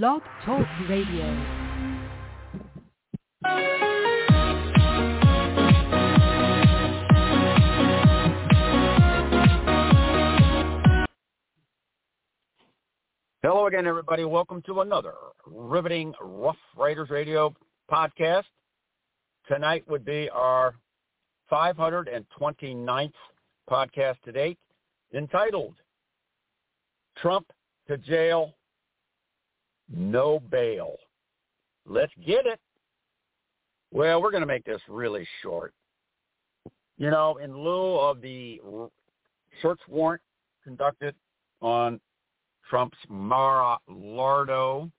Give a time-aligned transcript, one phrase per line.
[0.00, 1.26] Blog Talk Radio.
[13.42, 14.24] Hello again, everybody.
[14.24, 15.12] Welcome to another
[15.44, 17.54] riveting Rough Riders Radio
[17.90, 18.44] podcast.
[19.46, 20.74] Tonight would be our
[21.52, 23.12] 529th
[23.68, 24.58] podcast to date,
[25.12, 25.74] entitled
[27.18, 27.52] Trump
[27.88, 28.54] to Jail,
[29.90, 30.96] No Bail.
[31.86, 32.60] Let's get it.
[33.92, 35.74] Well, we're going to make this really short.
[36.98, 38.60] You know, in lieu of the
[39.60, 40.22] search warrant
[40.64, 41.14] conducted
[41.60, 42.00] on
[42.68, 44.90] Trump's Mar-a-Lardo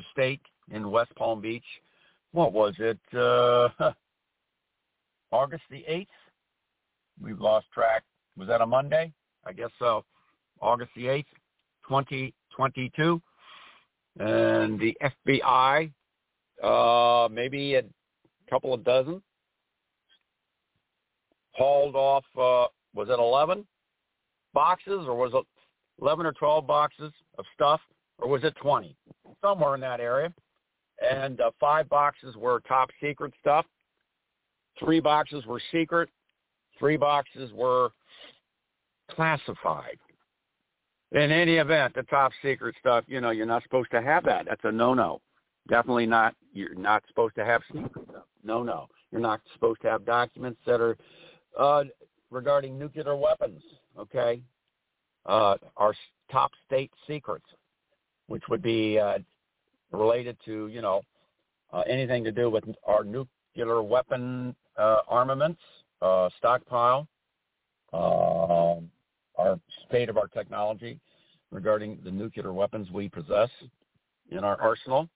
[0.00, 1.64] estate in West Palm Beach.
[2.32, 2.98] What was it?
[3.14, 3.68] Uh,
[5.32, 6.06] August the 8th?
[7.22, 8.02] We've lost track.
[8.36, 9.12] Was that a Monday?
[9.44, 10.04] I guess so.
[10.60, 11.26] August the 8th,
[11.88, 13.20] 2022.
[14.18, 15.90] And the FBI,
[16.62, 17.82] uh, maybe a
[18.50, 19.22] couple of dozen,
[21.52, 23.66] hauled off, uh, was it 11
[24.54, 25.44] boxes or was it
[26.00, 27.80] 11 or 12 boxes of stuff,
[28.18, 28.96] or was it 20?
[29.42, 30.32] Somewhere in that area.
[31.00, 33.66] And uh, five boxes were top secret stuff.
[34.78, 36.08] Three boxes were secret.
[36.78, 37.90] Three boxes were
[39.10, 39.98] classified.
[41.14, 44.46] In any event, the top secret stuff, you know, you're not supposed to have that.
[44.48, 45.20] That's a no-no.
[45.68, 46.34] Definitely not.
[46.52, 48.24] You're not supposed to have secret stuff.
[48.42, 48.86] No, no.
[49.10, 50.96] You're not supposed to have documents that are
[51.58, 51.84] uh,
[52.30, 53.62] regarding nuclear weapons.
[53.98, 54.40] Okay,
[55.26, 55.94] uh, our
[56.30, 57.44] top state secrets,
[58.26, 59.18] which would be uh,
[59.90, 61.02] related to, you know,
[61.74, 65.60] uh, anything to do with our nuclear weapon uh, armaments,
[66.00, 67.06] uh, stockpile,
[67.92, 67.96] uh,
[69.42, 70.98] our state of our technology
[71.50, 73.50] regarding the nuclear weapons we possess
[74.30, 75.08] in our arsenal,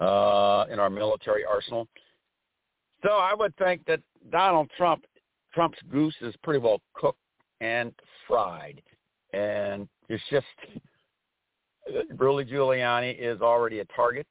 [0.00, 1.86] uh, in our military arsenal.
[3.04, 5.04] So I would think that Donald Trump,
[5.52, 7.18] Trump's goose is pretty well cooked
[7.60, 7.92] and
[8.26, 8.80] fried.
[9.32, 10.46] And it's just
[12.16, 14.26] Rudy Giuliani is already a target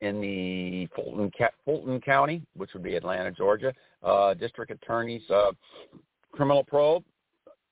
[0.00, 1.30] in the Fulton,
[1.64, 3.72] Fulton County, which would be Atlanta, Georgia,
[4.02, 5.52] uh, district attorney's uh,
[6.32, 7.04] criminal probe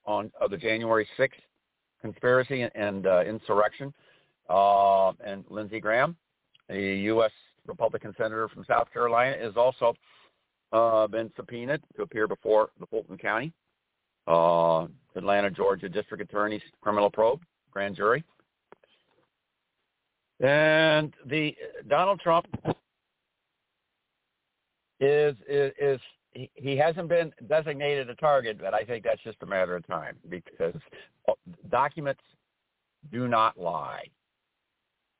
[0.09, 1.29] on uh, the January 6th
[2.01, 3.93] conspiracy and, uh, insurrection.
[4.49, 6.17] Uh, and Lindsey Graham,
[6.69, 7.31] a U.S.
[7.67, 9.93] Republican senator from South Carolina, is also
[10.71, 13.53] uh, been subpoenaed to appear before the Fulton County
[14.27, 17.41] uh, Atlanta, Georgia District Attorney's criminal probe,
[17.71, 18.23] grand jury.
[20.39, 21.55] And the
[21.87, 22.47] Donald Trump
[24.99, 25.99] is is, is
[26.33, 30.15] he, hasn't been designated a target, but I think that's just a matter of time
[30.29, 30.75] because
[31.69, 32.21] documents
[33.11, 34.03] do not lie.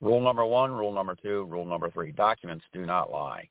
[0.00, 2.12] Rule number one, rule number two, rule number three.
[2.12, 3.48] Documents do not lie.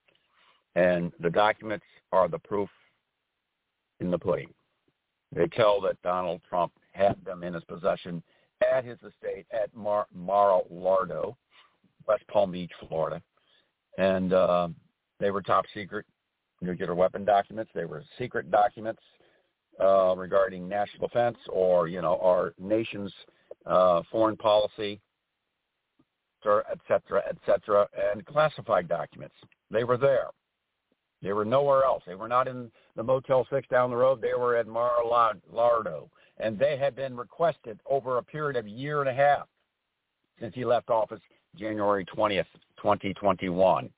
[0.76, 2.70] And the documents are the proof
[4.00, 4.54] in the pudding.
[5.36, 8.24] They tell that Donald Trump had them in his possession
[8.74, 11.36] at his estate at Mar- Mar-a-Lardo,
[12.08, 13.22] West Palm Beach, Florida.
[13.98, 14.70] And uh,
[15.20, 16.06] they were top secret
[16.62, 17.72] nuclear weapon documents.
[17.74, 19.02] They were secret documents
[19.80, 23.14] uh, regarding national defense or, you know, our nation's
[23.66, 25.00] uh, foreign policy,
[26.46, 29.36] et cetera, et cetera, and classified documents.
[29.72, 30.28] They were there.
[31.22, 32.04] They were nowhere else.
[32.08, 34.22] They were not in the Motel 6 down the road.
[34.22, 36.10] They were at Mar-a-Lardo.
[36.38, 39.48] And they had been requested over a period of a year and a half
[40.40, 41.20] since he left office
[41.58, 42.46] January 20th,
[42.78, 43.90] 2021.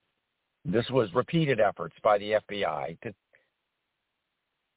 [0.65, 3.13] This was repeated efforts by the FBI to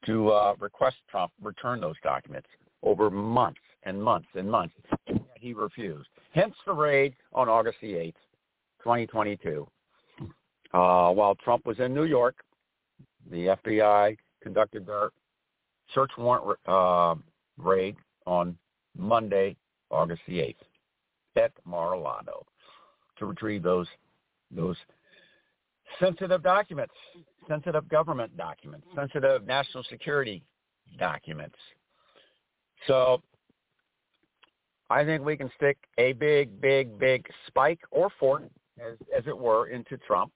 [0.05, 2.47] to uh, request Trump return those documents
[2.83, 4.75] over months and months and months.
[5.35, 6.09] He refused.
[6.31, 8.13] Hence the raid on August the 8th,
[8.83, 9.67] 2022,
[10.73, 12.35] uh, while Trump was in New York,
[13.31, 15.09] the FBI conducted their
[15.93, 17.15] search warrant uh,
[17.57, 17.95] raid
[18.27, 18.57] on
[18.97, 19.55] Monday,
[19.89, 20.55] August the 8th
[21.37, 22.45] at Mar-a-Lago
[23.17, 23.87] to retrieve those
[24.51, 24.77] those
[25.99, 26.93] sensitive documents,
[27.47, 30.43] sensitive government documents, sensitive national security
[30.99, 31.57] documents.
[32.87, 33.21] So
[34.89, 38.43] I think we can stick a big, big, big spike or fork,
[38.79, 40.31] as, as it were, into Trump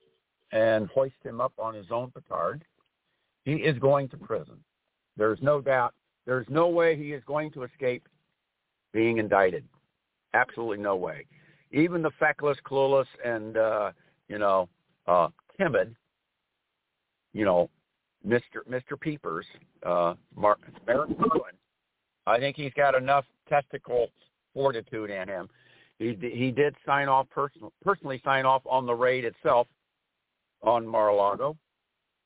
[0.51, 2.63] and hoist him up on his own petard.
[3.43, 4.57] He is going to prison.
[5.17, 5.93] There's no doubt.
[6.25, 8.07] There's no way he is going to escape
[8.93, 9.63] being indicted.
[10.33, 11.25] Absolutely no way.
[11.71, 13.91] Even the feckless, clueless, and uh,
[14.27, 14.67] you know,
[15.07, 15.27] uh,
[15.59, 15.95] timid,
[17.33, 17.69] you know,
[18.23, 19.45] Mister Mister Peepers,
[19.85, 21.11] uh, Mark Merrick.
[22.25, 24.09] I think he's got enough testicle
[24.53, 25.49] fortitude in him
[25.99, 29.67] He he did sign off person, personally sign off on the raid itself
[30.61, 31.55] on Mar-a-Lago,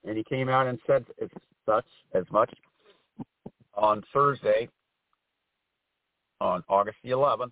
[0.05, 1.29] and he came out and said as
[1.65, 2.51] such as much
[3.75, 4.69] on Thursday,
[6.41, 7.51] on August the 11th.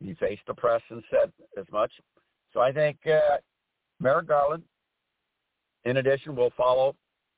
[0.00, 1.92] He faced the press and said as much.
[2.52, 3.38] So I think uh,
[4.00, 4.62] Merrick Garland,
[5.84, 6.94] in addition, will follow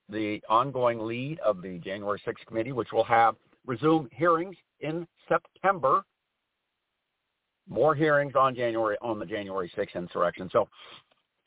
[0.09, 6.03] the ongoing lead of the January 6th committee, which will have resume hearings in September.
[7.69, 10.49] More hearings on January on the January 6th insurrection.
[10.53, 10.69] So,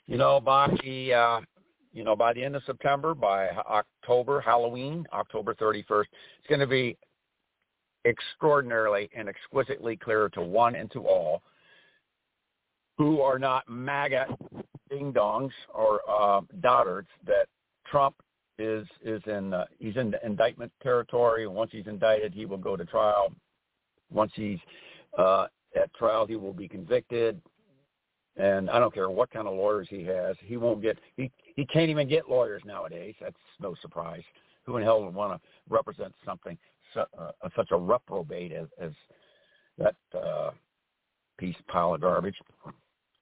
[0.05, 1.39] you know, by the uh,
[1.91, 6.05] you know by the end of September, by October, Halloween, October 31st,
[6.39, 6.95] it's going to be
[8.05, 11.41] extraordinarily and exquisitely clear to one and to all
[12.97, 14.27] who are not MAGA
[14.91, 17.47] ding dongs or uh, dotards that
[17.89, 18.15] Trump
[18.59, 21.47] is is in uh, he's in the indictment territory.
[21.47, 23.33] Once he's indicted, he will go to trial.
[24.11, 24.59] Once he's
[25.17, 27.41] uh, at trial, he will be convicted.
[28.37, 31.65] And I don't care what kind of lawyers he has, he won't get he he
[31.65, 33.15] can't even get lawyers nowadays.
[33.19, 34.23] That's no surprise.
[34.65, 36.57] Who in hell would want to represent something
[36.93, 38.91] su- uh, such a reprobate as, as
[39.77, 40.51] that uh,
[41.37, 42.35] piece pile of garbage?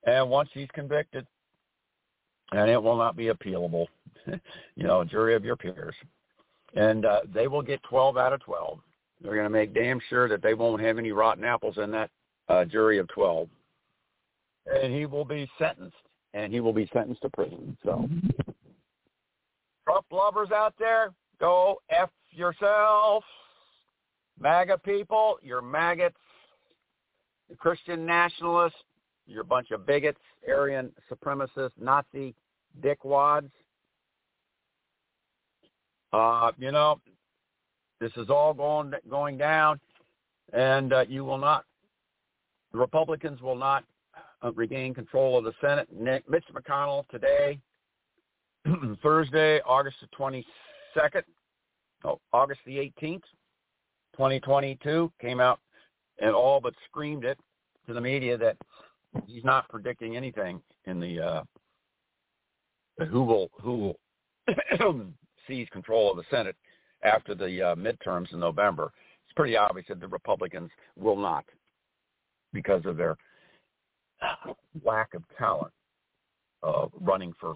[0.05, 1.25] And once he's convicted,
[2.51, 3.87] and it will not be appealable.
[4.75, 5.95] you know, jury of your peers.
[6.75, 8.79] And uh, they will get 12 out of 12.
[9.21, 12.09] They're going to make damn sure that they won't have any rotten apples in that
[12.47, 13.49] uh, jury of 12.
[14.67, 15.95] And he will be sentenced,
[16.33, 17.75] and he will be sentenced to prison.
[17.83, 18.07] So,
[19.85, 23.23] Trump lovers out there, go F yourself.
[24.39, 26.15] MAGA people, you're maggots.
[27.57, 28.77] Christian nationalists,
[29.29, 32.33] you're a bunch of bigots, Aryan supremacists, Nazi
[32.81, 33.51] dickwads.
[36.11, 36.99] Uh, you know,
[38.01, 39.79] this is all going going down,
[40.53, 41.65] and uh, you will not.
[42.71, 43.83] The Republicans will not
[44.41, 45.87] uh, regain control of the Senate.
[45.95, 47.59] Nick, Mitch McConnell today,
[49.03, 50.43] Thursday, August the twenty
[50.95, 51.23] second,
[52.03, 53.23] oh, August the eighteenth,
[54.15, 55.59] twenty twenty two, came out
[56.17, 57.37] and all but screamed it
[57.87, 58.57] to the media that
[59.25, 61.43] he's not predicting anything in the uh,
[63.05, 63.93] who will who
[64.79, 65.05] will
[65.47, 66.55] seize control of the Senate
[67.03, 68.91] after the uh, midterms in November.
[69.25, 71.45] It's pretty obvious that the Republicans will not,
[72.53, 73.15] because of their
[74.85, 75.71] lack of talent,
[76.63, 77.55] uh, running for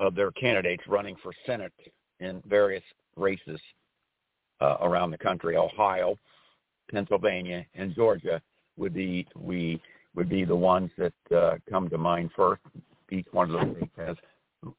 [0.00, 1.72] of their candidates running for Senate
[2.18, 2.82] in various
[3.16, 3.60] races
[4.60, 5.56] uh, around the country.
[5.56, 6.18] Ohio,
[6.90, 8.40] Pennsylvania, and Georgia
[8.76, 9.80] would be we
[10.14, 12.62] would be the ones that uh, come to mind first.
[13.10, 14.16] Each one of those states has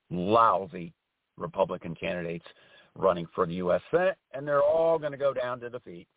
[0.09, 0.94] lousy
[1.38, 2.45] Republican candidates
[2.95, 3.81] running for the U.S.
[3.91, 6.07] Senate, and they're all going to go down to defeat.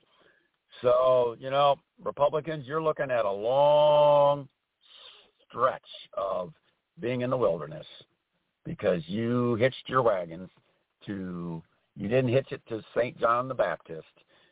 [0.83, 4.49] So, you know, Republicans, you're looking at a long
[5.49, 5.81] stretch
[6.15, 6.53] of
[7.01, 7.87] being in the wilderness
[8.65, 10.51] because you hitched your wagons
[11.07, 11.63] to,
[11.95, 13.19] you didn't hitch it to St.
[13.19, 14.07] John the Baptist.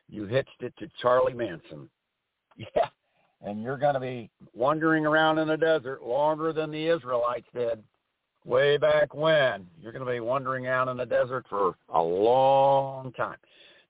[0.09, 1.89] You hitched it to Charlie Manson.
[2.57, 2.87] Yeah,
[3.45, 7.83] and you're going to be wandering around in the desert longer than the Israelites did
[8.45, 9.67] way back when.
[9.81, 13.37] You're going to be wandering out in the desert for a long time.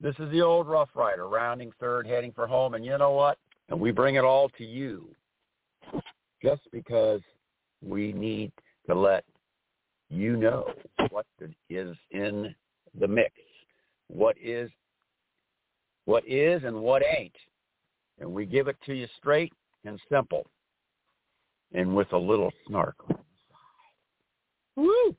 [0.01, 2.75] This is the old Rough Rider, rounding third, heading for home.
[2.75, 3.39] And you know what?
[3.69, 5.09] And we bring it all to you
[6.43, 7.21] just because
[7.81, 8.53] we need
[8.87, 9.25] to let
[10.11, 10.67] you know
[11.11, 11.27] what
[11.71, 12.55] is in
[12.99, 13.33] the mix,
[14.09, 14.71] what is
[16.05, 17.33] what is and what ain't
[18.21, 19.53] and we give it to you straight
[19.85, 20.47] and simple
[21.73, 22.97] and with a little snark.
[24.77, 25.17] Woo!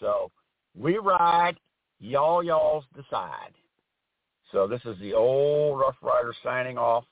[0.00, 0.30] So
[0.76, 1.56] we ride,
[2.00, 3.52] y'all y'alls decide.
[4.52, 7.04] So this is the old Rough Rider signing off.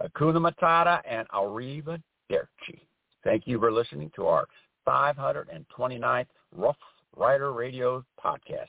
[0.00, 2.00] Hakuna Matata and Arriva
[2.30, 2.80] Derci.
[3.24, 4.46] Thank you for listening to our
[4.86, 6.76] 529th Rough
[7.16, 8.68] Rider Radio podcast.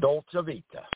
[0.00, 0.86] Dolce Vita.